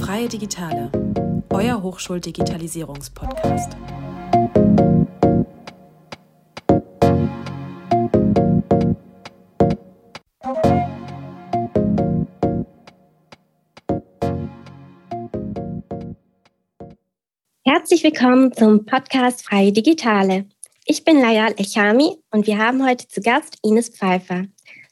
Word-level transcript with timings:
Freie 0.00 0.28
Digitale, 0.28 0.90
euer 1.50 1.80
Hochschuldigitalisierungspodcast. 1.82 3.76
Herzlich 17.64 18.02
willkommen 18.02 18.52
zum 18.52 18.84
Podcast 18.84 19.44
Freie 19.44 19.72
Digitale. 19.72 20.46
Ich 20.86 21.04
bin 21.04 21.20
Layal 21.20 21.54
Echami 21.56 22.16
und 22.32 22.48
wir 22.48 22.58
haben 22.58 22.84
heute 22.84 23.06
zu 23.06 23.20
Gast 23.20 23.58
Ines 23.62 23.90
Pfeiffer. 23.90 24.46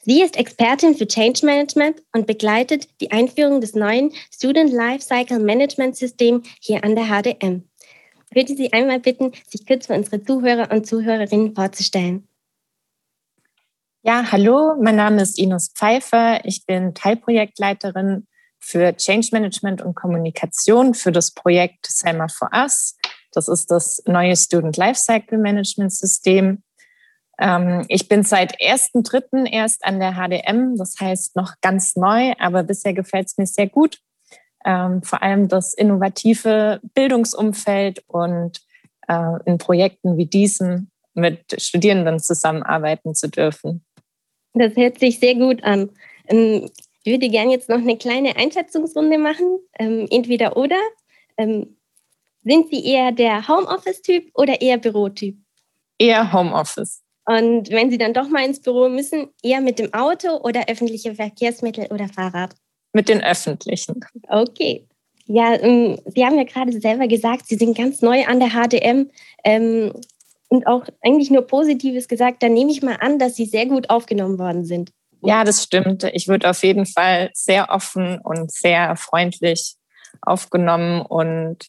Sie 0.09 0.23
ist 0.23 0.37
Expertin 0.37 0.95
für 0.95 1.05
Change 1.05 1.45
Management 1.45 2.01
und 2.13 2.25
begleitet 2.25 2.87
die 2.99 3.11
Einführung 3.11 3.61
des 3.61 3.75
neuen 3.75 4.11
Student 4.33 4.73
Lifecycle 4.73 5.37
Management 5.37 5.97
System 5.97 6.41
hier 6.59 6.83
an 6.83 6.95
der 6.95 7.05
HDM. 7.05 7.69
Ich 8.31 8.35
würde 8.35 8.55
Sie 8.55 8.73
einmal 8.73 8.99
bitten, 8.99 9.33
sich 9.47 9.67
kurz 9.67 9.85
für 9.85 9.93
unsere 9.93 10.23
Zuhörer 10.23 10.71
und 10.71 10.87
Zuhörerinnen 10.87 11.53
vorzustellen. 11.53 12.27
Ja, 14.01 14.31
hallo, 14.31 14.73
mein 14.81 14.95
Name 14.95 15.21
ist 15.21 15.37
Ines 15.37 15.69
Pfeiffer. 15.75 16.43
Ich 16.43 16.65
bin 16.65 16.95
Teilprojektleiterin 16.95 18.25
für 18.57 18.97
Change 18.97 19.27
Management 19.31 19.83
und 19.83 19.93
Kommunikation 19.93 20.95
für 20.95 21.11
das 21.11 21.35
Projekt 21.35 21.85
Selma 21.85 22.27
for 22.29 22.49
Us. 22.51 22.97
Das 23.31 23.47
ist 23.47 23.69
das 23.69 24.01
neue 24.07 24.35
Student 24.35 24.75
Lifecycle 24.75 25.37
Management 25.37 25.93
System. 25.93 26.63
Ähm, 27.39 27.85
ich 27.87 28.09
bin 28.09 28.23
seit 28.23 28.59
1.3. 28.59 29.49
erst 29.49 29.85
an 29.85 29.99
der 29.99 30.13
HDM, 30.13 30.75
das 30.75 30.99
heißt 30.99 31.37
noch 31.37 31.53
ganz 31.61 31.95
neu, 31.95 32.33
aber 32.37 32.63
bisher 32.63 32.93
gefällt 32.93 33.27
es 33.27 33.37
mir 33.37 33.45
sehr 33.47 33.67
gut. 33.67 33.99
Ähm, 34.65 35.01
vor 35.03 35.23
allem 35.23 35.47
das 35.47 35.73
innovative 35.73 36.81
Bildungsumfeld 36.93 38.03
und 38.07 38.59
äh, 39.07 39.39
in 39.45 39.57
Projekten 39.57 40.17
wie 40.17 40.25
diesen 40.25 40.91
mit 41.13 41.61
Studierenden 41.61 42.19
zusammenarbeiten 42.19 43.15
zu 43.15 43.29
dürfen. 43.29 43.85
Das 44.53 44.75
hört 44.75 44.99
sich 44.99 45.19
sehr 45.19 45.35
gut 45.35 45.63
an. 45.63 45.91
Ähm, 46.27 46.69
ich 47.03 47.13
würde 47.13 47.29
gerne 47.29 47.53
jetzt 47.53 47.69
noch 47.69 47.77
eine 47.77 47.97
kleine 47.97 48.35
Einschätzungsrunde 48.35 49.17
machen, 49.17 49.59
entweder 49.71 50.57
oder. 50.57 50.75
Sind 51.37 52.69
Sie 52.69 52.85
eher 52.85 53.13
der 53.13 53.47
Homeoffice-Typ 53.47 54.29
oder 54.33 54.61
eher 54.61 54.77
Bürotyp? 54.77 55.37
Eher 55.97 56.33
Homeoffice. 56.33 57.01
Und 57.29 57.69
wenn 57.69 57.91
Sie 57.91 57.99
dann 57.99 58.15
doch 58.15 58.27
mal 58.27 58.43
ins 58.43 58.59
Büro 58.59 58.89
müssen, 58.89 59.27
eher 59.43 59.61
mit 59.61 59.77
dem 59.77 59.93
Auto 59.93 60.37
oder 60.37 60.67
öffentliche 60.67 61.13
Verkehrsmittel 61.13 61.85
oder 61.91 62.07
Fahrrad? 62.07 62.55
Mit 62.91 63.07
den 63.07 63.23
öffentlichen. 63.23 63.99
Okay. 64.27 64.87
Ja, 65.27 65.53
ähm, 65.53 65.99
Sie 66.07 66.25
haben 66.25 66.37
ja 66.37 66.43
gerade 66.43 66.71
selber 66.81 67.07
gesagt, 67.07 67.45
Sie 67.45 67.55
sind 67.55 67.77
ganz 67.77 68.01
neu 68.01 68.25
an 68.25 68.39
der 68.39 68.49
HDM 68.49 69.11
ähm, 69.43 69.93
und 70.47 70.65
auch 70.65 70.85
eigentlich 71.03 71.29
nur 71.29 71.45
Positives 71.45 72.07
gesagt. 72.07 72.41
Dann 72.41 72.55
nehme 72.55 72.71
ich 72.71 72.81
mal 72.81 72.97
an, 72.99 73.19
dass 73.19 73.35
Sie 73.35 73.45
sehr 73.45 73.67
gut 73.67 73.91
aufgenommen 73.91 74.39
worden 74.39 74.65
sind. 74.65 74.89
Ja, 75.21 75.43
das 75.43 75.61
stimmt. 75.61 76.05
Ich 76.13 76.27
würde 76.27 76.49
auf 76.49 76.63
jeden 76.63 76.87
Fall 76.87 77.29
sehr 77.35 77.69
offen 77.69 78.17
und 78.23 78.51
sehr 78.51 78.95
freundlich 78.95 79.75
aufgenommen 80.23 81.03
und 81.03 81.67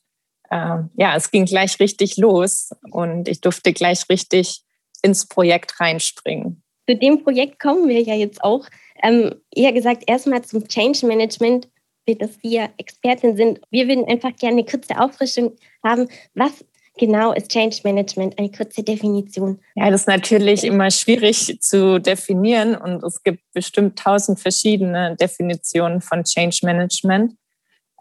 äh, 0.49 0.79
ja, 0.95 1.17
es 1.17 1.31
ging 1.31 1.45
gleich 1.45 1.79
richtig 1.81 2.17
los 2.17 2.71
und 2.93 3.29
ich 3.29 3.43
durfte 3.43 3.75
gleich 3.75 4.09
richtig 4.09 4.65
ins 5.03 5.27
Projekt 5.27 5.81
reinspringen. 5.81 6.63
Zu 6.89 6.97
dem 6.97 7.23
Projekt 7.23 7.59
kommen 7.61 7.89
wir 7.89 8.01
ja 8.03 8.15
jetzt 8.15 8.43
auch. 8.43 8.67
Ähm, 9.03 9.35
eher 9.55 9.73
gesagt, 9.73 10.05
erstmal 10.07 10.43
zum 10.43 10.67
Change 10.67 11.07
Management, 11.07 11.69
für 12.07 12.17
das 12.17 12.31
wir 12.43 12.71
Expertin 12.79 13.37
sind. 13.37 13.61
Wir 13.71 13.87
würden 13.89 14.07
einfach 14.07 14.35
gerne 14.37 14.59
eine 14.59 14.65
kurze 14.65 14.99
Auffrischung 14.99 15.57
haben. 15.85 16.09
Was 16.35 16.65
genau 16.99 17.33
ist 17.33 17.51
Change 17.51 17.79
Management? 17.85 18.39
Eine 18.39 18.51
kurze 18.51 18.83
Definition. 18.83 19.61
Ja, 19.75 19.91
das 19.91 20.03
ist 20.03 20.07
natürlich 20.07 20.65
immer 20.65 20.91
schwierig 20.91 21.61
zu 21.61 22.01
definieren 22.01 22.75
und 22.75 23.03
es 23.05 23.23
gibt 23.23 23.43
bestimmt 23.53 23.99
tausend 23.99 24.41
verschiedene 24.41 25.17
Definitionen 25.17 26.01
von 26.01 26.25
Change 26.25 26.61
Management. 26.65 27.35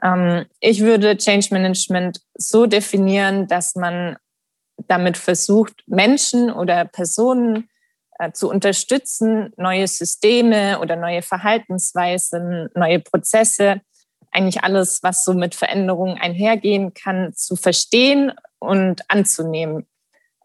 Ähm, 0.03 0.45
ich 0.59 0.81
würde 0.81 1.17
Change 1.17 1.47
Management 1.51 2.21
so 2.35 2.65
definieren, 2.65 3.47
dass 3.47 3.75
man 3.75 4.17
damit 4.89 5.17
versucht, 5.17 5.83
Menschen 5.87 6.51
oder 6.51 6.83
Personen 6.85 7.69
äh, 8.17 8.31
zu 8.33 8.49
unterstützen, 8.49 9.53
neue 9.55 9.87
Systeme 9.87 10.79
oder 10.79 10.95
neue 10.97 11.21
Verhaltensweisen, 11.21 12.69
neue 12.75 12.99
Prozesse, 12.99 13.81
eigentlich 14.31 14.63
alles, 14.63 15.01
was 15.03 15.23
so 15.23 15.33
mit 15.33 15.55
Veränderungen 15.55 16.17
einhergehen 16.17 16.93
kann, 16.93 17.33
zu 17.33 17.55
verstehen 17.55 18.33
und 18.59 19.01
anzunehmen. 19.07 19.87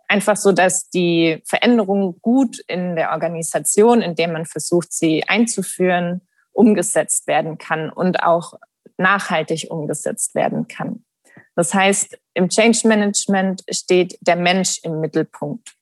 Einfach 0.08 0.36
so, 0.36 0.52
dass 0.52 0.88
die 0.90 1.42
Veränderungen 1.46 2.20
gut 2.20 2.58
in 2.66 2.96
der 2.96 3.12
Organisation, 3.12 4.02
in 4.02 4.14
der 4.14 4.28
man 4.28 4.46
versucht, 4.46 4.92
sie 4.92 5.24
einzuführen, 5.26 6.20
umgesetzt 6.52 7.26
werden 7.26 7.58
kann 7.58 7.90
und 7.90 8.22
auch 8.22 8.54
nachhaltig 8.96 9.66
umgesetzt 9.70 10.34
werden 10.34 10.68
kann. 10.68 11.04
Das 11.56 11.72
heißt, 11.72 12.18
im 12.34 12.48
Change 12.48 12.88
Management 12.88 13.62
steht 13.70 14.18
der 14.20 14.36
Mensch 14.36 14.80
im 14.82 15.00
Mittelpunkt. 15.00 15.74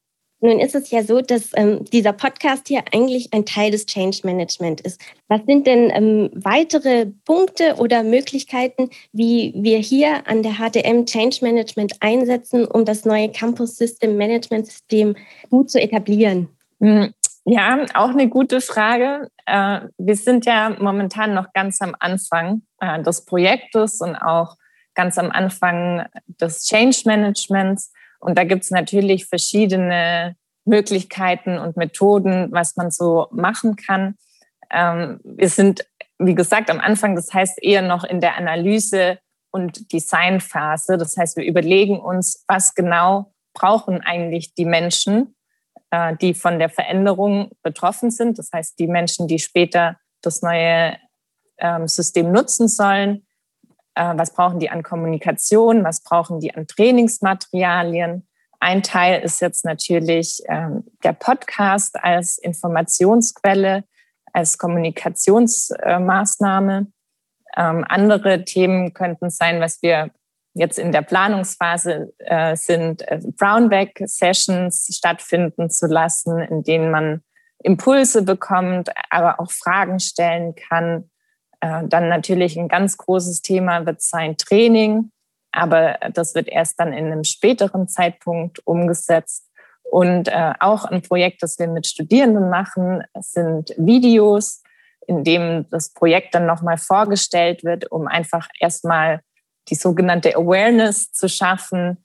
Nun 0.44 0.58
ist 0.58 0.74
es 0.74 0.90
ja 0.90 1.04
so, 1.04 1.20
dass 1.20 1.50
ähm, 1.54 1.84
dieser 1.84 2.12
Podcast 2.12 2.66
hier 2.66 2.82
eigentlich 2.92 3.32
ein 3.32 3.46
Teil 3.46 3.70
des 3.70 3.86
Change 3.86 4.22
Management 4.24 4.80
ist. 4.80 5.00
Was 5.28 5.40
sind 5.46 5.68
denn 5.68 5.88
ähm, 5.90 6.30
weitere 6.34 7.06
Punkte 7.24 7.76
oder 7.78 8.02
Möglichkeiten, 8.02 8.90
wie 9.12 9.54
wir 9.54 9.78
hier 9.78 10.26
an 10.26 10.42
der 10.42 10.54
HDM 10.54 11.06
Change 11.06 11.38
Management 11.42 11.94
einsetzen, 12.00 12.66
um 12.66 12.84
das 12.84 13.04
neue 13.04 13.30
Campus 13.30 13.76
System 13.76 14.16
Management 14.16 14.66
System 14.66 15.14
gut 15.48 15.70
zu 15.70 15.80
etablieren? 15.80 16.48
Hm, 16.80 17.14
ja, 17.44 17.86
auch 17.94 18.10
eine 18.10 18.28
gute 18.28 18.60
Frage. 18.60 19.28
Äh, 19.46 19.82
wir 19.96 20.16
sind 20.16 20.44
ja 20.44 20.76
momentan 20.76 21.34
noch 21.34 21.52
ganz 21.52 21.80
am 21.80 21.94
Anfang 22.00 22.62
äh, 22.80 23.00
des 23.00 23.24
Projektes 23.24 24.00
und 24.00 24.16
auch 24.16 24.56
ganz 24.94 25.18
am 25.18 25.30
Anfang 25.30 26.06
des 26.26 26.64
Change 26.64 27.02
Managements. 27.06 27.92
Und 28.20 28.38
da 28.38 28.44
gibt 28.44 28.64
es 28.64 28.70
natürlich 28.70 29.26
verschiedene 29.26 30.36
Möglichkeiten 30.64 31.58
und 31.58 31.76
Methoden, 31.76 32.48
was 32.52 32.76
man 32.76 32.90
so 32.90 33.26
machen 33.30 33.76
kann. 33.76 34.16
Ähm, 34.70 35.20
wir 35.24 35.48
sind, 35.48 35.86
wie 36.18 36.34
gesagt, 36.34 36.70
am 36.70 36.80
Anfang, 36.80 37.16
das 37.16 37.32
heißt 37.32 37.62
eher 37.62 37.82
noch 37.82 38.04
in 38.04 38.20
der 38.20 38.36
Analyse 38.36 39.18
und 39.50 39.92
Designphase. 39.92 40.96
Das 40.98 41.16
heißt, 41.16 41.36
wir 41.36 41.44
überlegen 41.44 42.00
uns, 42.00 42.44
was 42.48 42.74
genau 42.74 43.32
brauchen 43.54 44.00
eigentlich 44.00 44.54
die 44.54 44.64
Menschen, 44.64 45.34
äh, 45.90 46.16
die 46.16 46.34
von 46.34 46.58
der 46.58 46.70
Veränderung 46.70 47.50
betroffen 47.62 48.10
sind. 48.10 48.38
Das 48.38 48.50
heißt, 48.52 48.78
die 48.78 48.86
Menschen, 48.86 49.28
die 49.28 49.38
später 49.38 49.98
das 50.22 50.42
neue 50.42 50.96
ähm, 51.58 51.86
System 51.88 52.32
nutzen 52.32 52.68
sollen. 52.68 53.26
Äh, 53.94 54.14
was 54.16 54.32
brauchen 54.32 54.58
die 54.58 54.70
an 54.70 54.82
Kommunikation? 54.82 55.84
Was 55.84 56.02
brauchen 56.02 56.40
die 56.40 56.54
an 56.54 56.66
Trainingsmaterialien? 56.66 58.26
Ein 58.60 58.82
Teil 58.82 59.22
ist 59.22 59.40
jetzt 59.40 59.64
natürlich 59.64 60.42
ähm, 60.48 60.84
der 61.02 61.14
Podcast 61.14 61.96
als 62.02 62.38
Informationsquelle, 62.38 63.84
als 64.32 64.56
Kommunikationsmaßnahme. 64.56 66.86
Ähm, 67.56 67.84
andere 67.88 68.44
Themen 68.44 68.94
könnten 68.94 69.30
sein, 69.30 69.60
was 69.60 69.82
wir 69.82 70.12
jetzt 70.54 70.78
in 70.78 70.92
der 70.92 71.02
Planungsphase 71.02 72.12
äh, 72.18 72.56
sind, 72.56 73.02
äh, 73.08 73.20
Brownback-Sessions 73.36 74.96
stattfinden 74.96 75.68
zu 75.70 75.86
lassen, 75.86 76.38
in 76.38 76.62
denen 76.62 76.90
man 76.90 77.22
Impulse 77.62 78.22
bekommt, 78.22 78.90
aber 79.10 79.40
auch 79.40 79.50
Fragen 79.50 80.00
stellen 80.00 80.54
kann. 80.54 81.10
Äh, 81.62 81.86
dann 81.86 82.10
natürlich 82.10 82.58
ein 82.58 82.68
ganz 82.68 82.98
großes 82.98 83.40
Thema 83.40 83.86
wird 83.86 84.02
sein 84.02 84.36
Training 84.36 85.10
aber 85.52 85.98
das 86.12 86.34
wird 86.34 86.48
erst 86.48 86.80
dann 86.80 86.92
in 86.92 87.06
einem 87.06 87.24
späteren 87.24 87.86
Zeitpunkt 87.86 88.66
umgesetzt. 88.66 89.48
Und 89.82 90.28
äh, 90.28 90.54
auch 90.58 90.86
ein 90.86 91.02
Projekt, 91.02 91.42
das 91.42 91.58
wir 91.58 91.68
mit 91.68 91.86
Studierenden 91.86 92.48
machen, 92.48 93.02
sind 93.20 93.74
Videos, 93.76 94.62
in 95.06 95.22
dem 95.22 95.66
das 95.70 95.92
Projekt 95.92 96.34
dann 96.34 96.46
nochmal 96.46 96.78
vorgestellt 96.78 97.62
wird, 97.62 97.90
um 97.92 98.08
einfach 98.08 98.48
erstmal 98.58 99.20
die 99.68 99.74
sogenannte 99.74 100.34
Awareness 100.34 101.12
zu 101.12 101.28
schaffen. 101.28 102.02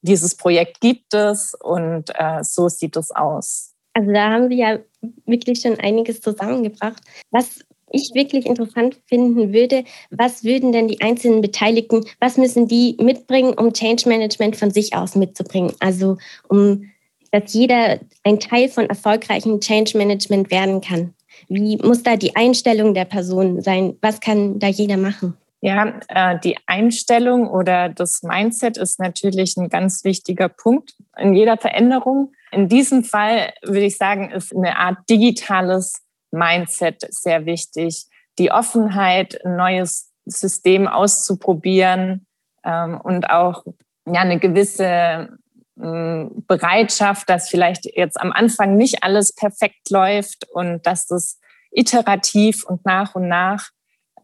Dieses 0.00 0.36
Projekt 0.36 0.80
gibt 0.80 1.12
es 1.12 1.54
und 1.54 2.10
äh, 2.14 2.42
so 2.42 2.68
sieht 2.68 2.96
es 2.96 3.10
aus. 3.10 3.74
Also 3.92 4.12
da 4.12 4.30
haben 4.30 4.48
Sie 4.48 4.58
ja 4.58 4.78
wirklich 5.26 5.60
schon 5.60 5.78
einiges 5.78 6.20
zusammengebracht. 6.22 7.02
Was 7.30 7.58
ich 7.92 8.10
wirklich 8.14 8.46
interessant 8.46 8.98
finden 9.06 9.52
würde, 9.52 9.84
was 10.10 10.44
würden 10.44 10.72
denn 10.72 10.88
die 10.88 11.00
einzelnen 11.00 11.40
Beteiligten, 11.40 12.04
was 12.20 12.36
müssen 12.36 12.68
die 12.68 12.96
mitbringen, 13.00 13.54
um 13.54 13.72
Change 13.72 14.08
Management 14.08 14.56
von 14.56 14.70
sich 14.70 14.94
aus 14.94 15.14
mitzubringen? 15.14 15.72
Also 15.80 16.18
um, 16.48 16.90
dass 17.30 17.52
jeder 17.52 18.00
ein 18.24 18.40
Teil 18.40 18.68
von 18.68 18.86
erfolgreichem 18.86 19.60
Change 19.60 19.96
Management 19.96 20.50
werden 20.50 20.80
kann. 20.80 21.14
Wie 21.48 21.76
muss 21.76 22.02
da 22.02 22.16
die 22.16 22.36
Einstellung 22.36 22.94
der 22.94 23.04
Person 23.04 23.60
sein? 23.62 23.96
Was 24.00 24.20
kann 24.20 24.58
da 24.58 24.68
jeder 24.68 24.96
machen? 24.96 25.34
Ja, 25.60 26.00
äh, 26.08 26.38
die 26.38 26.56
Einstellung 26.66 27.48
oder 27.48 27.88
das 27.88 28.22
Mindset 28.22 28.76
ist 28.76 29.00
natürlich 29.00 29.56
ein 29.56 29.68
ganz 29.68 30.04
wichtiger 30.04 30.48
Punkt 30.48 30.94
in 31.16 31.34
jeder 31.34 31.56
Veränderung. 31.56 32.32
In 32.52 32.68
diesem 32.68 33.02
Fall 33.02 33.52
würde 33.62 33.86
ich 33.86 33.96
sagen, 33.96 34.30
ist 34.30 34.54
eine 34.54 34.76
Art 34.78 34.98
digitales 35.10 36.02
Mindset 36.30 37.06
sehr 37.12 37.46
wichtig. 37.46 38.06
Die 38.38 38.50
Offenheit, 38.50 39.44
ein 39.44 39.56
neues 39.56 40.10
System 40.26 40.86
auszuprobieren 40.86 42.26
ähm, 42.64 43.00
und 43.00 43.30
auch 43.30 43.64
ja, 44.06 44.20
eine 44.20 44.38
gewisse 44.38 45.38
ähm, 45.80 46.44
Bereitschaft, 46.46 47.28
dass 47.28 47.48
vielleicht 47.48 47.84
jetzt 47.96 48.20
am 48.20 48.32
Anfang 48.32 48.76
nicht 48.76 49.02
alles 49.02 49.34
perfekt 49.34 49.90
läuft 49.90 50.48
und 50.50 50.86
dass 50.86 51.06
das 51.06 51.38
iterativ 51.70 52.64
und 52.64 52.84
nach 52.84 53.14
und 53.14 53.28
nach 53.28 53.70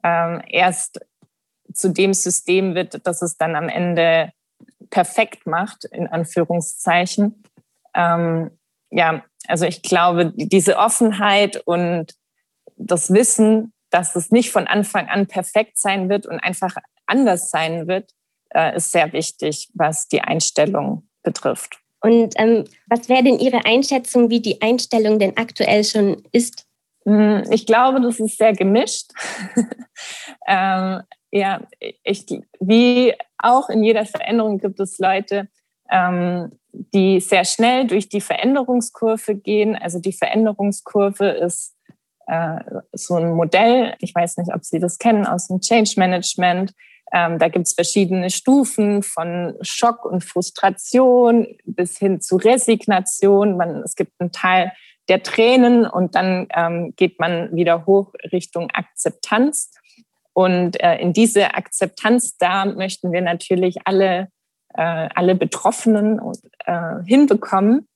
ähm, 0.02 0.42
erst 0.48 1.00
zu 1.72 1.90
dem 1.90 2.14
System 2.14 2.74
wird, 2.74 3.06
dass 3.06 3.22
es 3.22 3.36
dann 3.36 3.56
am 3.56 3.68
Ende 3.68 4.32
perfekt 4.90 5.46
macht, 5.46 5.84
in 5.84 6.06
Anführungszeichen. 6.06 7.42
Ähm, 7.94 8.50
ja, 8.90 9.24
also 9.48 9.66
ich 9.66 9.82
glaube, 9.82 10.32
diese 10.36 10.78
Offenheit 10.78 11.62
und 11.66 12.14
das 12.76 13.12
Wissen, 13.12 13.72
dass 13.90 14.16
es 14.16 14.30
nicht 14.30 14.50
von 14.50 14.66
Anfang 14.66 15.08
an 15.08 15.26
perfekt 15.26 15.78
sein 15.78 16.08
wird 16.08 16.26
und 16.26 16.40
einfach 16.40 16.74
anders 17.06 17.50
sein 17.50 17.86
wird, 17.86 18.10
äh, 18.54 18.76
ist 18.76 18.92
sehr 18.92 19.12
wichtig, 19.12 19.68
was 19.74 20.08
die 20.08 20.20
Einstellung 20.20 21.08
betrifft. 21.22 21.78
Und 22.00 22.34
ähm, 22.36 22.64
was 22.86 23.08
wäre 23.08 23.22
denn 23.22 23.38
Ihre 23.38 23.64
Einschätzung, 23.64 24.30
wie 24.30 24.40
die 24.40 24.60
Einstellung 24.60 25.18
denn 25.18 25.36
aktuell 25.36 25.84
schon 25.84 26.22
ist? 26.32 26.66
Hm, 27.06 27.44
ich 27.50 27.66
glaube, 27.66 28.00
das 28.00 28.20
ist 28.20 28.36
sehr 28.36 28.52
gemischt. 28.52 29.10
ähm, 30.46 31.02
ja, 31.30 31.62
ich, 32.02 32.26
wie 32.60 33.14
auch 33.38 33.68
in 33.68 33.82
jeder 33.82 34.06
Veränderung 34.06 34.58
gibt 34.58 34.80
es 34.80 34.98
Leute, 34.98 35.48
die 35.90 37.20
sehr 37.20 37.44
schnell 37.44 37.86
durch 37.86 38.08
die 38.08 38.20
Veränderungskurve 38.20 39.36
gehen. 39.36 39.76
Also 39.76 40.00
die 40.00 40.12
Veränderungskurve 40.12 41.28
ist 41.28 41.74
äh, 42.26 42.58
so 42.92 43.16
ein 43.16 43.32
Modell, 43.32 43.94
ich 44.00 44.14
weiß 44.14 44.38
nicht, 44.38 44.54
ob 44.54 44.64
Sie 44.64 44.78
das 44.78 44.98
kennen, 44.98 45.26
aus 45.26 45.48
dem 45.48 45.60
Change 45.60 45.94
Management. 45.96 46.72
Ähm, 47.12 47.38
da 47.38 47.48
gibt 47.48 47.66
es 47.66 47.74
verschiedene 47.74 48.30
Stufen 48.30 49.02
von 49.02 49.54
Schock 49.60 50.04
und 50.04 50.24
Frustration 50.24 51.46
bis 51.64 51.98
hin 51.98 52.20
zu 52.20 52.36
Resignation. 52.36 53.56
Man, 53.56 53.82
es 53.82 53.94
gibt 53.94 54.12
einen 54.18 54.32
Teil 54.32 54.72
der 55.08 55.22
Tränen 55.22 55.86
und 55.86 56.14
dann 56.14 56.48
ähm, 56.54 56.94
geht 56.96 57.20
man 57.20 57.54
wieder 57.54 57.86
hoch 57.86 58.14
Richtung 58.32 58.70
Akzeptanz. 58.72 59.70
Und 60.32 60.82
äh, 60.82 60.96
in 60.96 61.12
diese 61.12 61.54
Akzeptanz 61.54 62.36
da 62.38 62.64
möchten 62.64 63.12
wir 63.12 63.20
natürlich 63.20 63.86
alle 63.86 64.28
äh, 64.76 65.08
alle 65.14 65.34
Betroffenen 65.34 66.20
äh, 66.64 67.02
hinbekommen. 67.04 67.88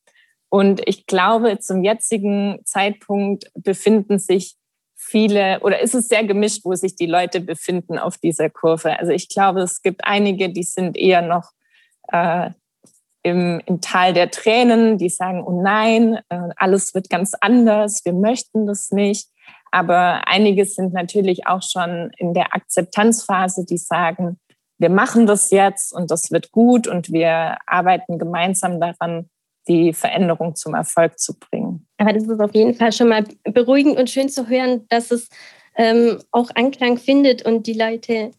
Und 0.49 0.81
ich 0.87 1.07
glaube, 1.07 1.59
zum 1.59 1.85
jetzigen 1.85 2.61
Zeitpunkt 2.65 3.51
befinden 3.55 4.19
sich 4.19 4.57
viele 4.95 5.61
oder 5.61 5.81
ist 5.81 5.95
es 5.95 6.09
sehr 6.09 6.25
gemischt, 6.25 6.65
wo 6.65 6.75
sich 6.75 6.97
die 6.97 7.07
Leute 7.07 7.41
befinden 7.41 7.99
auf 7.99 8.19
dieser 8.19 8.51
Kurve. 8.51 8.99
Also 8.99 9.13
ich 9.13 9.29
glaube, 9.29 9.61
es 9.61 9.83
gibt 9.83 10.05
einige, 10.05 10.51
die 10.51 10.63
sind 10.63 10.97
eher 10.97 11.23
noch 11.23 11.53
äh, 12.09 12.51
im, 13.23 13.61
im 13.67 13.81
Tal 13.81 14.13
der 14.13 14.31
Tränen, 14.31 14.99
die 14.99 15.09
sagen, 15.09 15.45
oh 15.45 15.63
nein, 15.63 16.19
äh, 16.29 16.49
alles 16.57 16.95
wird 16.95 17.11
ganz 17.11 17.33
anders, 17.41 18.05
wir 18.05 18.13
möchten 18.13 18.67
das 18.67 18.91
nicht. 18.91 19.29
Aber 19.71 20.27
einige 20.27 20.65
sind 20.65 20.95
natürlich 20.95 21.47
auch 21.47 21.63
schon 21.63 22.11
in 22.17 22.33
der 22.33 22.55
Akzeptanzphase, 22.55 23.67
die 23.67 23.77
sagen, 23.77 24.39
wir 24.79 24.91
machen 24.91 25.27
das 25.27 25.51
jetzt 25.51 25.93
und 25.93 26.11
das 26.11 26.31
wird 26.31 26.53
gut 26.53 26.87
und 26.87 27.13
wir 27.13 27.59
arbeiten 27.67 28.19
gemeinsam 28.19 28.81
daran, 28.81 29.29
die 29.67 29.93
Veränderung 29.93 30.55
zum 30.55 30.75
Erfolg 30.75 31.19
zu 31.19 31.39
bringen. 31.39 31.87
Aber 31.99 32.13
das 32.13 32.25
ist 32.25 32.41
auf 32.41 32.55
jeden 32.55 32.75
Fall 32.75 32.93
schon 32.93 33.09
mal 33.09 33.25
beruhigend 33.45 33.99
und 33.99 34.09
schön 34.09 34.29
zu 34.29 34.49
hören, 34.49 34.87
dass 34.89 35.11
es 35.11 35.29
ähm, 35.77 36.19
auch 36.33 36.51
Anklang 36.55 36.97
findet 36.97 37.45
und 37.45 37.67
die 37.67 37.75
Leute 37.75 38.31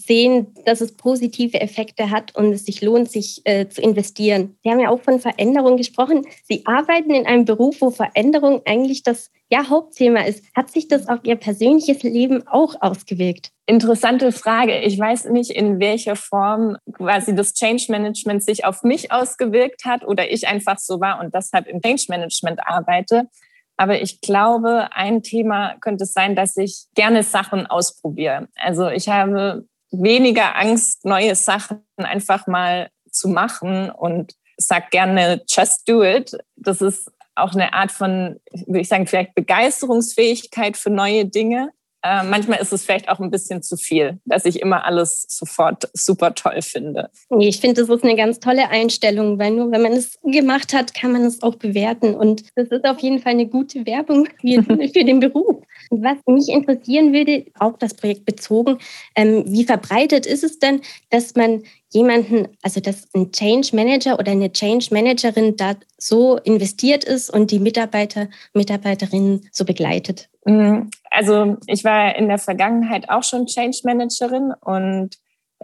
sehen, 0.00 0.54
dass 0.64 0.80
es 0.80 0.96
positive 0.96 1.60
Effekte 1.60 2.10
hat 2.10 2.34
und 2.36 2.52
es 2.52 2.64
sich 2.64 2.80
lohnt, 2.80 3.10
sich 3.10 3.42
äh, 3.44 3.68
zu 3.68 3.82
investieren. 3.82 4.56
Sie 4.62 4.70
haben 4.70 4.80
ja 4.80 4.90
auch 4.90 5.00
von 5.00 5.18
Veränderung 5.18 5.76
gesprochen. 5.76 6.24
Sie 6.44 6.64
arbeiten 6.66 7.10
in 7.10 7.26
einem 7.26 7.44
Beruf, 7.44 7.80
wo 7.80 7.90
Veränderung 7.90 8.62
eigentlich 8.64 9.02
das 9.02 9.30
ja, 9.50 9.68
Hauptthema 9.68 10.20
ist. 10.20 10.44
Hat 10.54 10.70
sich 10.70 10.88
das 10.88 11.08
auf 11.08 11.20
Ihr 11.24 11.36
persönliches 11.36 12.02
Leben 12.04 12.46
auch 12.46 12.76
ausgewirkt? 12.80 13.50
Interessante 13.66 14.30
Frage. 14.30 14.78
Ich 14.80 14.98
weiß 14.98 15.26
nicht, 15.26 15.50
in 15.50 15.80
welcher 15.80 16.16
Form 16.16 16.76
quasi 16.92 17.34
das 17.34 17.54
Change 17.54 17.86
Management 17.88 18.44
sich 18.44 18.64
auf 18.64 18.84
mich 18.84 19.10
ausgewirkt 19.10 19.84
hat 19.84 20.06
oder 20.06 20.30
ich 20.30 20.46
einfach 20.46 20.78
so 20.78 21.00
war 21.00 21.20
und 21.20 21.34
deshalb 21.34 21.66
im 21.66 21.82
Change 21.82 22.06
Management 22.08 22.60
arbeite. 22.64 23.28
Aber 23.76 24.00
ich 24.00 24.20
glaube, 24.20 24.88
ein 24.92 25.22
Thema 25.22 25.76
könnte 25.80 26.04
es 26.04 26.12
sein, 26.12 26.34
dass 26.34 26.56
ich 26.56 26.86
gerne 26.94 27.22
Sachen 27.22 27.66
ausprobiere. 27.66 28.48
Also 28.56 28.88
ich 28.88 29.08
habe 29.08 29.66
weniger 29.90 30.56
Angst, 30.56 31.04
neue 31.04 31.34
Sachen 31.34 31.82
einfach 31.96 32.46
mal 32.46 32.90
zu 33.10 33.28
machen 33.28 33.90
und 33.90 34.34
sag 34.56 34.90
gerne, 34.90 35.42
just 35.48 35.88
do 35.88 36.02
it. 36.02 36.36
Das 36.56 36.80
ist 36.80 37.10
auch 37.34 37.54
eine 37.54 37.72
Art 37.72 37.92
von, 37.92 38.40
würde 38.66 38.80
ich 38.80 38.88
sagen, 38.88 39.06
vielleicht 39.06 39.34
Begeisterungsfähigkeit 39.34 40.76
für 40.76 40.90
neue 40.90 41.24
Dinge. 41.24 41.70
Äh, 42.02 42.22
manchmal 42.22 42.60
ist 42.60 42.72
es 42.72 42.84
vielleicht 42.84 43.08
auch 43.08 43.18
ein 43.18 43.30
bisschen 43.30 43.62
zu 43.62 43.76
viel, 43.76 44.18
dass 44.24 44.44
ich 44.44 44.60
immer 44.60 44.84
alles 44.84 45.26
sofort 45.28 45.88
super 45.94 46.34
toll 46.34 46.62
finde. 46.62 47.10
Nee, 47.28 47.48
ich 47.48 47.60
finde, 47.60 47.80
das 47.80 47.88
ist 47.88 48.04
eine 48.04 48.14
ganz 48.14 48.38
tolle 48.38 48.70
Einstellung, 48.70 49.38
weil 49.38 49.50
nur 49.50 49.72
wenn 49.72 49.82
man 49.82 49.92
es 49.92 50.18
gemacht 50.22 50.72
hat, 50.72 50.94
kann 50.94 51.12
man 51.12 51.24
es 51.24 51.42
auch 51.42 51.56
bewerten. 51.56 52.14
Und 52.14 52.44
das 52.54 52.68
ist 52.68 52.84
auf 52.84 53.00
jeden 53.00 53.18
Fall 53.18 53.32
eine 53.32 53.46
gute 53.46 53.84
Werbung 53.84 54.28
für, 54.40 54.62
für 54.92 55.04
den 55.04 55.18
Beruf. 55.18 55.56
Was 55.90 56.18
mich 56.26 56.48
interessieren 56.48 57.12
würde, 57.12 57.46
auch 57.58 57.76
das 57.78 57.94
Projekt 57.94 58.24
bezogen, 58.26 58.78
ähm, 59.16 59.44
wie 59.46 59.64
verbreitet 59.64 60.26
ist 60.26 60.44
es 60.44 60.58
denn, 60.58 60.82
dass 61.10 61.34
man 61.34 61.62
jemanden, 61.90 62.48
also 62.62 62.80
dass 62.80 63.08
ein 63.14 63.32
Change 63.32 63.74
Manager 63.74 64.18
oder 64.18 64.32
eine 64.32 64.52
Change 64.52 64.88
Managerin 64.90 65.56
da 65.56 65.74
so 65.96 66.36
investiert 66.36 67.04
ist 67.04 67.30
und 67.30 67.50
die 67.50 67.58
Mitarbeiter, 67.58 68.28
Mitarbeiterinnen 68.52 69.48
so 69.52 69.64
begleitet? 69.64 70.28
Mhm. 70.44 70.90
Also 71.10 71.56
ich 71.66 71.84
war 71.84 72.14
in 72.16 72.28
der 72.28 72.38
Vergangenheit 72.38 73.08
auch 73.08 73.22
schon 73.22 73.46
Change 73.46 73.78
Managerin 73.84 74.52
und 74.60 75.16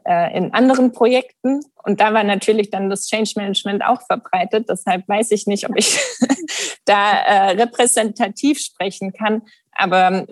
äh, 0.04 0.36
in 0.36 0.52
anderen 0.52 0.92
Projekten. 0.92 1.60
Und 1.82 2.00
da 2.00 2.14
war 2.14 2.24
natürlich 2.24 2.70
dann 2.70 2.90
das 2.90 3.06
Change 3.06 3.32
Management 3.36 3.84
auch 3.84 4.02
verbreitet. 4.02 4.68
Deshalb 4.68 5.08
weiß 5.08 5.30
ich 5.30 5.46
nicht, 5.46 5.68
ob 5.68 5.76
ich 5.76 5.98
da 6.84 7.12
äh, 7.12 7.50
repräsentativ 7.52 8.60
sprechen 8.60 9.12
kann. 9.12 9.42
Aber 9.72 10.26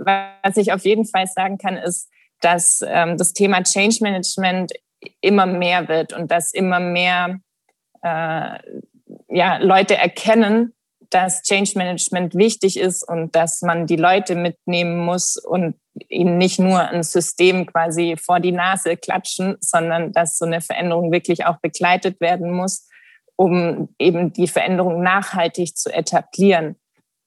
was 0.45 0.57
ich 0.57 0.73
auf 0.73 0.85
jeden 0.85 1.05
Fall 1.05 1.27
sagen 1.27 1.59
kann, 1.59 1.77
ist, 1.77 2.09
dass 2.41 2.85
ähm, 2.87 3.17
das 3.17 3.33
Thema 3.33 3.63
Change 3.63 3.99
Management 4.01 4.73
immer 5.21 5.47
mehr 5.47 5.89
wird 5.89 6.13
und 6.13 6.31
dass 6.31 6.53
immer 6.53 6.81
mehr 6.81 7.41
äh, 8.03 8.59
ja, 9.29 9.57
Leute 9.59 9.97
erkennen, 9.97 10.75
dass 11.11 11.43
Change 11.43 11.73
Management 11.77 12.35
wichtig 12.35 12.79
ist 12.79 13.07
und 13.07 13.35
dass 13.37 13.63
man 13.63 13.87
die 13.87 13.97
Leute 13.97 14.35
mitnehmen 14.35 15.05
muss 15.05 15.37
und 15.37 15.75
ihnen 16.09 16.39
nicht 16.39 16.59
nur 16.59 16.81
ein 16.81 17.03
System 17.03 17.67
quasi 17.67 18.17
vor 18.17 18.41
die 18.41 18.53
Nase 18.53 18.97
klatschen, 18.97 19.57
sondern 19.61 20.13
dass 20.13 20.39
so 20.39 20.47
eine 20.47 20.61
Veränderung 20.61 21.13
wirklich 21.13 21.45
auch 21.45 21.59
begleitet 21.59 22.21
werden 22.21 22.51
muss, 22.51 22.89
um 23.37 23.91
eben 23.99 24.33
die 24.33 24.49
Veränderung 24.49 25.03
nachhaltig 25.03 25.77
zu 25.77 25.93
etablieren. 25.93 26.77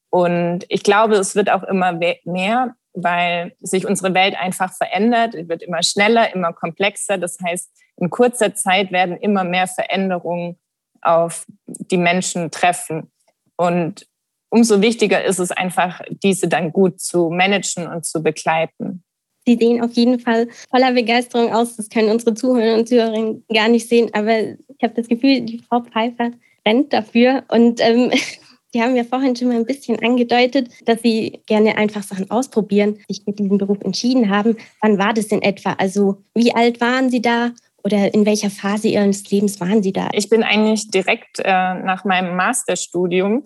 Und 0.10 0.66
ich 0.70 0.84
glaube, 0.84 1.16
es 1.16 1.36
wird 1.36 1.52
auch 1.52 1.64
immer 1.64 2.00
mehr, 2.24 2.76
weil 2.96 3.56
sich 3.60 3.86
unsere 3.86 4.14
Welt 4.14 4.36
einfach 4.40 4.74
verändert, 4.74 5.34
sie 5.34 5.48
wird 5.48 5.62
immer 5.62 5.84
schneller, 5.84 6.34
immer 6.34 6.54
komplexer. 6.54 7.18
Das 7.18 7.38
heißt, 7.44 7.70
in 7.98 8.10
kurzer 8.10 8.56
Zeit 8.56 8.92
werden 8.92 9.18
immer 9.18 9.44
mehr 9.44 9.68
Veränderungen 9.68 10.58
auf 11.02 11.46
die 11.68 11.98
Menschen 11.98 12.52
treffen. 12.52 13.12
Und 13.58 14.08
umso 14.50 14.82
wichtiger 14.82 15.24
ist 15.24 15.40
es 15.40 15.52
einfach, 15.52 16.02
diese 16.24 16.48
dann 16.48 16.72
gut 16.72 17.00
zu 17.00 17.30
managen 17.30 17.88
und 17.88 18.06
zu 18.06 18.24
begleiten. 18.24 19.04
Sie 19.46 19.56
sehen 19.56 19.84
auf 19.84 19.92
jeden 19.94 20.20
Fall 20.20 20.48
voller 20.72 20.92
Begeisterung 20.94 21.54
aus. 21.54 21.76
Das 21.76 21.90
können 21.90 22.10
unsere 22.10 22.34
Zuhörer 22.34 22.78
und 22.78 22.90
Zuhörerinnen 22.90 23.46
gar 23.54 23.68
nicht 23.68 23.88
sehen, 23.88 24.10
aber 24.14 24.40
ich 24.40 24.84
habe 24.84 24.96
das 24.96 25.08
Gefühl, 25.08 25.42
die 25.42 25.60
Frau 25.60 25.82
Pfeiffer 25.82 26.32
rennt 26.68 26.94
dafür. 26.94 27.44
Und 27.50 27.80
ähm, 27.80 28.12
Sie 28.76 28.82
haben 28.82 28.98
ja 28.98 29.06
vorhin 29.06 29.38
schon 29.38 29.48
mal 29.48 29.56
ein 29.56 29.66
bisschen 29.66 30.04
angedeutet, 30.04 30.70
dass 30.84 31.02
Sie 31.02 31.40
gerne 31.46 31.78
einfach 31.78 32.04
Sachen 32.04 32.30
ausprobieren, 32.30 33.00
sich 33.08 33.26
mit 33.26 33.40
diesem 33.40 33.58
Beruf 33.58 33.78
entschieden 33.80 34.30
haben. 34.30 34.58
Wann 34.82 34.98
war 34.98 35.14
das 35.14 35.28
in 35.28 35.42
etwa? 35.42 35.72
Also 35.78 36.22
wie 36.34 36.54
alt 36.54 36.82
waren 36.82 37.10
Sie 37.10 37.22
da 37.22 37.52
oder 37.86 38.14
in 38.14 38.26
welcher 38.26 38.50
Phase 38.50 38.90
Ihres 38.90 39.32
Lebens 39.32 39.62
waren 39.62 39.82
Sie 39.82 39.94
da? 39.94 40.10
Ich 40.12 40.28
bin 40.28 40.44
eigentlich 40.44 40.92
direkt 40.92 41.40
äh, 41.40 41.46
nach 41.46 42.04
meinem 42.04 42.36
Masterstudium 42.36 43.44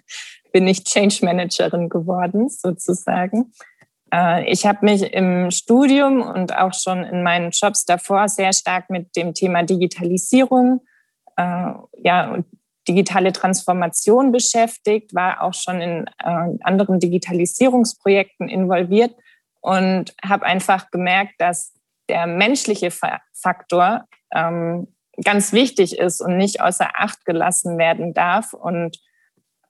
bin 0.52 0.66
ich 0.66 0.82
Change 0.84 1.26
Managerin 1.26 1.90
geworden, 1.90 2.48
sozusagen. 2.48 3.52
Äh, 4.14 4.50
ich 4.50 4.64
habe 4.64 4.78
mich 4.86 5.02
im 5.12 5.50
Studium 5.50 6.22
und 6.22 6.56
auch 6.56 6.72
schon 6.72 7.04
in 7.04 7.22
meinen 7.22 7.50
Jobs 7.50 7.84
davor 7.84 8.30
sehr 8.30 8.54
stark 8.54 8.88
mit 8.88 9.14
dem 9.14 9.34
Thema 9.34 9.62
Digitalisierung, 9.62 10.80
äh, 11.36 11.72
ja, 12.02 12.32
und 12.32 12.46
digitale 12.88 13.32
Transformation 13.32 14.32
beschäftigt, 14.32 15.14
war 15.14 15.42
auch 15.42 15.54
schon 15.54 15.80
in 15.80 16.06
äh, 16.18 16.48
anderen 16.62 16.98
Digitalisierungsprojekten 16.98 18.48
involviert 18.48 19.14
und 19.60 20.14
habe 20.24 20.46
einfach 20.46 20.90
gemerkt, 20.90 21.34
dass 21.38 21.74
der 22.08 22.26
menschliche 22.26 22.90
Faktor 22.90 24.06
ähm, 24.34 24.88
ganz 25.22 25.52
wichtig 25.52 25.98
ist 25.98 26.20
und 26.20 26.36
nicht 26.36 26.60
außer 26.60 26.88
Acht 26.94 27.24
gelassen 27.24 27.78
werden 27.78 28.14
darf. 28.14 28.52
Und 28.52 28.98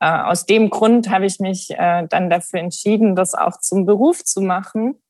äh, 0.00 0.10
aus 0.10 0.46
dem 0.46 0.70
Grund 0.70 1.10
habe 1.10 1.26
ich 1.26 1.40
mich 1.40 1.70
äh, 1.70 2.06
dann 2.08 2.30
dafür 2.30 2.60
entschieden, 2.60 3.16
das 3.16 3.34
auch 3.34 3.58
zum 3.58 3.84
Beruf 3.84 4.24
zu 4.24 4.40
machen 4.40 5.02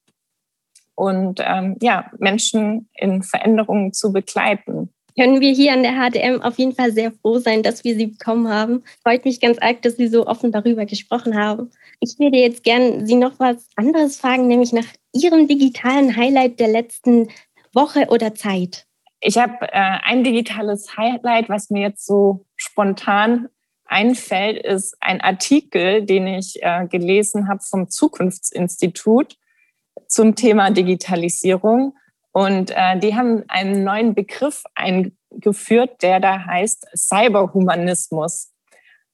und 0.95 1.41
ähm, 1.43 1.77
ja, 1.81 2.11
Menschen 2.19 2.91
in 2.95 3.23
Veränderungen 3.23 3.93
zu 3.93 4.13
begleiten 4.13 4.93
können 5.17 5.41
wir 5.41 5.53
hier 5.53 5.73
an 5.73 5.83
der 5.83 5.93
HDM 5.93 6.43
auf 6.43 6.59
jeden 6.59 6.75
Fall 6.75 6.93
sehr 6.93 7.13
froh 7.13 7.39
sein, 7.39 7.63
dass 7.63 7.85
wir 7.85 7.95
sie 7.95 8.07
bekommen 8.07 8.49
haben. 8.49 8.83
Freut 9.03 9.25
mich 9.25 9.41
ganz 9.41 9.59
arg, 9.59 9.83
dass 9.83 9.97
Sie 9.97 10.09
so 10.09 10.27
offen 10.27 10.53
darüber 10.53 10.87
gesprochen 10.87 11.39
haben. 11.39 11.71
Ich 12.01 12.19
würde 12.19 12.39
jetzt 12.39 12.65
gerne 12.65 13.07
Sie 13.07 13.17
noch 13.17 13.39
was 13.39 13.69
anderes 13.77 14.17
fragen, 14.17 14.49
nämlich 14.49 14.73
nach 14.73 14.87
Ihrem 15.13 15.49
digitalen 15.49 16.17
Highlight 16.17 16.61
der 16.61 16.69
letzten 16.69 17.29
Woche 17.73 18.07
oder 18.09 18.35
Zeit. 18.35 18.87
Ich 19.21 19.37
habe 19.37 19.67
äh, 19.71 19.99
ein 20.03 20.25
digitales 20.25 20.97
Highlight, 20.97 21.49
was 21.49 21.71
mir 21.71 21.83
jetzt 21.83 22.07
so 22.07 22.47
spontan 22.57 23.49
einfällt, 23.85 24.65
ist 24.65 24.97
ein 25.01 25.21
Artikel, 25.21 26.05
den 26.05 26.27
ich 26.27 26.63
äh, 26.63 26.87
gelesen 26.87 27.49
habe 27.49 27.61
vom 27.61 27.91
Zukunftsinstitut 27.91 29.37
zum 30.07 30.37
Thema 30.37 30.71
Digitalisierung. 30.71 31.95
Und 32.33 32.71
äh, 32.71 32.99
die 32.99 33.15
haben 33.15 33.45
einen 33.49 33.85
neuen 33.85 34.15
Begriff 34.15 34.65
eingeführt, 34.75 36.03
der 36.03 36.21
da 36.21 36.45
heißt 36.47 36.87
Cyberhumanismus. 36.97 38.53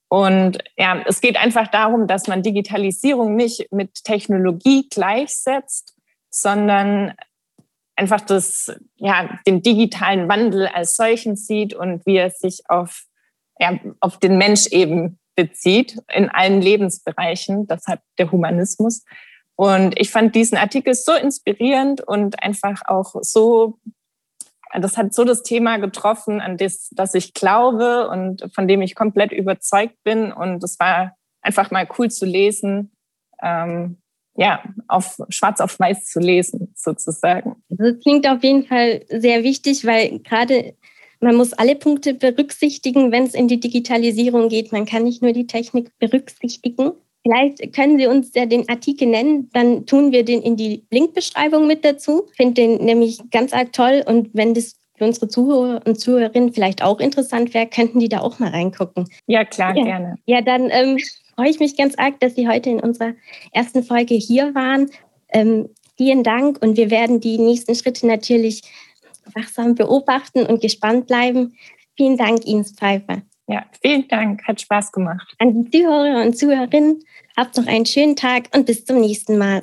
Und 0.08 0.58
ja, 0.76 1.02
es 1.06 1.20
geht 1.20 1.36
einfach 1.36 1.68
darum, 1.68 2.06
dass 2.06 2.28
man 2.28 2.42
Digitalisierung 2.42 3.34
nicht 3.34 3.72
mit 3.72 4.04
Technologie 4.04 4.88
gleichsetzt, 4.88 5.96
sondern 6.30 7.14
einfach 7.96 8.20
das, 8.20 8.72
ja, 8.96 9.38
den 9.46 9.62
digitalen 9.62 10.28
Wandel 10.28 10.68
als 10.68 10.96
solchen 10.96 11.34
sieht 11.34 11.74
und 11.74 12.04
wie 12.06 12.16
er 12.16 12.30
sich 12.30 12.68
auf, 12.68 13.04
ja, 13.58 13.78
auf 14.00 14.18
den 14.18 14.36
Mensch 14.38 14.66
eben 14.68 15.18
bezieht 15.34 15.98
in 16.12 16.28
allen 16.28 16.60
Lebensbereichen, 16.60 17.66
deshalb 17.66 18.00
der 18.18 18.30
Humanismus. 18.30 19.04
Und 19.56 19.98
ich 19.98 20.10
fand 20.10 20.34
diesen 20.34 20.58
Artikel 20.58 20.94
so 20.94 21.12
inspirierend 21.14 22.02
und 22.02 22.42
einfach 22.42 22.82
auch 22.86 23.14
so, 23.22 23.78
das 24.78 24.98
hat 24.98 25.14
so 25.14 25.24
das 25.24 25.42
Thema 25.42 25.78
getroffen, 25.78 26.40
an 26.40 26.58
das, 26.58 26.90
das 26.92 27.14
ich 27.14 27.32
glaube 27.32 28.08
und 28.08 28.50
von 28.54 28.68
dem 28.68 28.82
ich 28.82 28.94
komplett 28.94 29.32
überzeugt 29.32 29.96
bin. 30.04 30.30
Und 30.30 30.62
es 30.62 30.78
war 30.78 31.16
einfach 31.40 31.70
mal 31.70 31.88
cool 31.98 32.10
zu 32.10 32.26
lesen, 32.26 32.92
ähm, 33.42 33.96
ja, 34.36 34.62
auf 34.88 35.18
schwarz 35.30 35.60
auf 35.60 35.78
weiß 35.80 36.04
zu 36.04 36.20
lesen, 36.20 36.72
sozusagen. 36.74 37.56
Das 37.70 37.98
klingt 38.00 38.28
auf 38.28 38.42
jeden 38.42 38.66
Fall 38.66 39.04
sehr 39.08 39.42
wichtig, 39.42 39.86
weil 39.86 40.18
gerade 40.18 40.74
man 41.20 41.36
muss 41.36 41.54
alle 41.54 41.76
Punkte 41.76 42.12
berücksichtigen, 42.12 43.10
wenn 43.10 43.24
es 43.24 43.34
in 43.34 43.48
die 43.48 43.60
Digitalisierung 43.60 44.50
geht. 44.50 44.72
Man 44.72 44.84
kann 44.84 45.04
nicht 45.04 45.22
nur 45.22 45.32
die 45.32 45.46
Technik 45.46 45.90
berücksichtigen. 45.98 46.92
Vielleicht 47.26 47.74
können 47.74 47.98
Sie 47.98 48.06
uns 48.06 48.32
ja 48.34 48.46
den 48.46 48.68
Artikel 48.68 49.08
nennen, 49.08 49.50
dann 49.52 49.84
tun 49.84 50.12
wir 50.12 50.24
den 50.24 50.42
in 50.42 50.56
die 50.56 50.84
Linkbeschreibung 50.92 51.66
mit 51.66 51.84
dazu. 51.84 52.28
Ich 52.30 52.36
finde 52.36 52.54
den 52.54 52.84
nämlich 52.84 53.18
ganz 53.32 53.52
arg 53.52 53.72
toll 53.72 54.04
und 54.06 54.30
wenn 54.32 54.54
das 54.54 54.76
für 54.96 55.04
unsere 55.04 55.26
Zuhörer 55.26 55.80
und 55.84 55.98
Zuhörerinnen 55.98 56.52
vielleicht 56.52 56.84
auch 56.84 57.00
interessant 57.00 57.52
wäre, 57.52 57.66
könnten 57.66 57.98
die 57.98 58.08
da 58.08 58.20
auch 58.20 58.38
mal 58.38 58.50
reingucken. 58.50 59.08
Ja, 59.26 59.44
klar, 59.44 59.76
ja. 59.76 59.82
gerne. 59.82 60.14
Ja, 60.26 60.40
dann 60.40 60.70
ähm, 60.70 60.98
freue 61.34 61.50
ich 61.50 61.58
mich 61.58 61.76
ganz 61.76 61.96
arg, 61.98 62.20
dass 62.20 62.36
Sie 62.36 62.48
heute 62.48 62.70
in 62.70 62.80
unserer 62.80 63.14
ersten 63.52 63.82
Folge 63.82 64.14
hier 64.14 64.54
waren. 64.54 64.88
Ähm, 65.30 65.68
vielen 65.96 66.22
Dank 66.22 66.62
und 66.62 66.76
wir 66.76 66.92
werden 66.92 67.18
die 67.18 67.38
nächsten 67.38 67.74
Schritte 67.74 68.06
natürlich 68.06 68.62
wachsam 69.34 69.74
beobachten 69.74 70.46
und 70.46 70.60
gespannt 70.60 71.08
bleiben. 71.08 71.56
Vielen 71.96 72.16
Dank, 72.16 72.46
Ines 72.46 72.72
Pfeiffer. 72.72 73.22
Ja, 73.48 73.64
vielen 73.80 74.08
Dank. 74.08 74.42
Hat 74.46 74.60
Spaß 74.60 74.92
gemacht. 74.92 75.34
An 75.38 75.54
die 75.54 75.70
Zuhörer 75.70 76.22
und 76.22 76.36
Zuhörerinnen, 76.36 77.04
habt 77.36 77.56
noch 77.56 77.66
einen 77.66 77.86
schönen 77.86 78.16
Tag 78.16 78.48
und 78.54 78.66
bis 78.66 78.84
zum 78.84 79.00
nächsten 79.00 79.38
Mal. 79.38 79.62